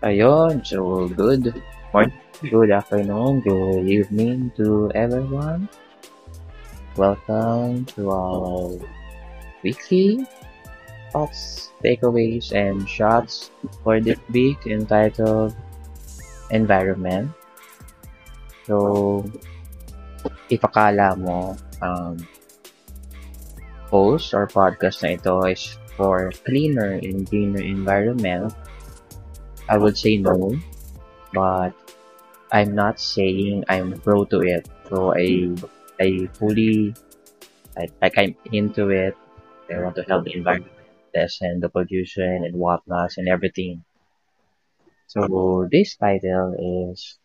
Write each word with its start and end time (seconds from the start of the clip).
Ayun, 0.00 0.64
so 0.64 1.12
good 1.12 1.52
morning, 1.92 2.16
good 2.48 2.72
afternoon, 2.72 3.44
good 3.44 3.84
evening 3.84 4.48
to 4.56 4.88
everyone. 4.96 5.68
Welcome 6.96 7.84
to 7.92 8.08
our 8.08 8.80
weekly 9.60 10.24
thoughts, 11.12 11.68
takeaways, 11.84 12.48
and 12.56 12.88
shots 12.88 13.52
for 13.84 14.00
this 14.00 14.16
week 14.32 14.64
entitled 14.64 15.52
Environment. 16.48 17.28
So, 18.64 19.20
ipakala 20.48 21.12
mo 21.20 21.60
ang 21.84 22.24
post 23.92 24.32
or 24.32 24.48
podcast 24.48 25.04
na 25.04 25.20
ito 25.20 25.44
is 25.44 25.76
for 25.92 26.32
cleaner 26.48 26.96
and 27.04 27.28
greener 27.28 27.60
environment 27.60 28.56
I 29.70 29.78
would 29.78 29.96
say 29.96 30.18
no, 30.18 30.56
but 31.32 31.72
I'm 32.52 32.74
not 32.74 33.00
saying 33.00 33.64
I'm 33.68 34.00
pro 34.00 34.24
to 34.26 34.40
it. 34.42 34.68
So 34.88 35.14
I 35.14 35.54
I 36.00 36.28
fully 36.34 36.94
I, 37.78 37.88
like 38.02 38.18
I'm 38.18 38.36
into 38.52 38.90
it. 38.90 39.14
I 39.70 39.80
want 39.80 39.96
to 39.96 40.02
help 40.02 40.24
the 40.24 40.34
environment, 40.36 40.72
lessen 41.14 41.60
the 41.60 41.68
pollution 41.70 42.44
and 42.44 42.56
whatnot 42.56 43.12
and 43.16 43.28
everything. 43.28 43.84
So 45.06 45.68
this 45.70 45.96
title 45.96 46.54
is 46.92 47.18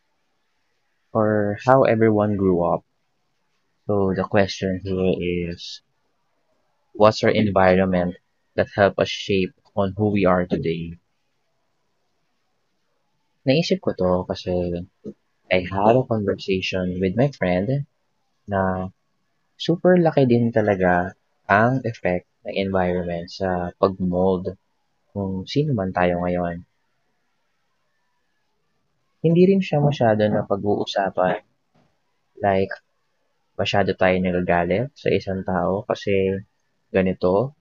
for 1.12 1.58
how 1.66 1.84
everyone 1.84 2.38
grew 2.38 2.64
up. 2.64 2.86
So 3.88 4.14
the 4.16 4.24
question 4.26 4.82
here 4.84 5.50
is 5.50 5.82
what's 6.94 7.24
our 7.24 7.30
environment 7.30 8.16
that 8.56 8.70
help 8.76 9.00
us 9.00 9.10
shape 9.10 9.54
on 9.76 9.94
who 9.98 10.12
we 10.12 10.26
are 10.26 10.46
today? 10.46 10.98
Naisip 13.48 13.78
ko 13.86 13.90
'to 13.94 14.12
kasi 14.30 14.54
I 15.58 15.60
had 15.72 15.96
a 16.02 16.04
conversation 16.14 16.86
with 17.02 17.14
my 17.22 17.30
friend 17.38 17.68
na 18.52 18.62
super 19.66 19.94
laki 20.06 20.24
din 20.32 20.46
talaga 20.58 21.14
ang 21.60 21.74
effect 21.90 22.26
ng 22.46 22.56
environment 22.66 23.28
sa 23.30 23.50
pag-mold 23.82 24.46
kung 25.14 25.46
sino 25.54 25.72
man 25.78 25.92
tayo 25.94 26.16
ngayon. 26.26 26.66
Hindi 29.24 29.42
rin 29.50 29.62
siya 29.64 29.80
masyado 29.80 30.22
napag-uusapan. 30.28 31.40
Like, 32.42 32.74
masyado 33.60 33.96
tayo 33.96 34.16
nagagalit 34.20 34.92
sa 34.98 35.10
isang 35.14 35.42
tao 35.48 35.86
kasi 35.88 36.14
ganito 36.92 37.56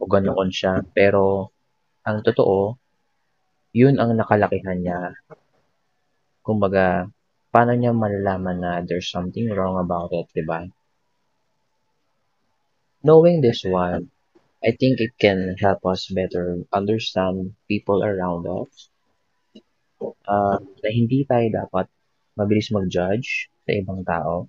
o 0.00 0.04
ganoon 0.08 0.50
siya. 0.50 0.80
Pero, 0.96 1.52
ang 2.08 2.22
totoo, 2.24 2.78
yun 3.74 3.98
ang 3.98 4.14
nakalakihan 4.14 4.78
niya. 4.78 5.18
Kumbaga, 6.46 7.10
paano 7.50 7.74
niya 7.74 7.90
malalaman 7.90 8.62
na 8.62 8.72
there's 8.86 9.10
something 9.10 9.50
wrong 9.50 9.82
about 9.82 10.14
it, 10.14 10.30
di 10.30 10.46
ba? 10.46 10.62
Knowing 13.02 13.42
this 13.42 13.66
one, 13.66 14.14
I 14.64 14.72
think 14.78 15.02
it 15.02 15.18
can 15.18 15.58
help 15.60 15.82
us 15.84 16.06
better 16.08 16.64
understand 16.72 17.58
people 17.66 18.00
around 18.00 18.46
us. 18.46 18.88
Uh, 20.24 20.56
na 20.80 20.88
hindi 20.88 21.26
tayo 21.28 21.50
dapat 21.52 21.90
mabilis 22.38 22.70
mag-judge 22.70 23.50
sa 23.66 23.70
ibang 23.74 24.06
tao. 24.06 24.48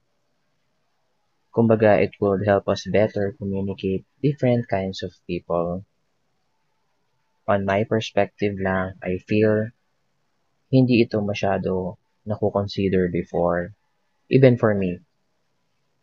Kumbaga, 1.51 1.97
it 1.99 2.13
would 2.21 2.45
help 2.45 2.67
us 2.69 2.85
better 2.87 3.33
communicate 3.35 4.05
different 4.21 4.67
kinds 4.69 5.01
of 5.01 5.11
people. 5.27 5.83
On 7.47 7.65
my 7.65 7.83
perspective 7.85 8.57
lang, 8.57 8.97
I 9.03 9.17
feel 9.21 9.69
hindi 10.73 11.05
ito 11.05 11.21
masyado 11.21 11.97
nakukonsider 12.25 13.11
before, 13.13 13.73
even 14.33 14.57
for 14.57 14.73
me. 14.73 14.97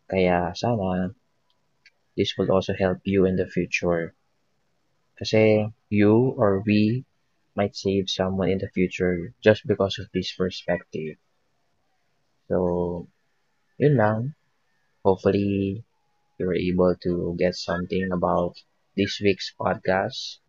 Kaya 0.06 0.54
sana, 0.54 1.10
this 2.16 2.36
will 2.38 2.52
also 2.52 2.74
help 2.74 3.00
you 3.04 3.24
in 3.26 3.36
the 3.36 3.46
future. 3.46 4.14
Kasi 5.18 5.72
you 5.90 6.34
or 6.38 6.62
we 6.62 7.04
might 7.54 7.74
save 7.76 8.08
someone 8.08 8.48
in 8.50 8.58
the 8.58 8.70
future 8.70 9.34
just 9.42 9.66
because 9.66 9.98
of 9.98 10.10
this 10.12 10.32
perspective. 10.34 11.16
So, 12.48 13.08
yun 13.78 13.96
lang. 13.96 14.34
Hopefully, 15.04 15.84
you're 16.38 16.54
able 16.54 16.94
to 17.02 17.36
get 17.38 17.54
something 17.54 18.10
about 18.12 18.58
this 18.96 19.20
week's 19.22 19.54
podcast. 19.58 20.41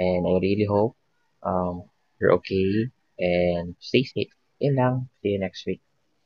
And 0.00 0.26
I 0.26 0.32
really 0.42 0.66
hope 0.66 0.96
um, 1.44 1.84
you're 2.20 2.34
okay 2.40 2.90
and 3.20 3.76
stay 3.80 4.04
safe. 4.04 4.32
Yun 4.60 4.76
lang. 4.76 4.94
See 5.22 5.30
you 5.36 5.40
next 5.40 5.66
week. 5.66 5.82